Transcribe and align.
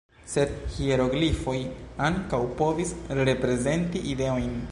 Sed 0.29 0.53
hieroglifoj 0.75 1.55
ankaŭ 2.07 2.41
povis 2.63 2.93
reprezenti 3.21 4.05
"ideojn". 4.17 4.53